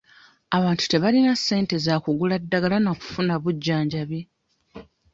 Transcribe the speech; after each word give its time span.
Abantu 0.57 0.83
tebalina 0.85 1.33
ssente 1.39 1.75
za 1.85 1.95
kugula 2.03 2.35
ddagala 2.43 2.77
na 2.81 2.91
kufuna 2.99 3.33
bujjanjabi. 3.43 4.19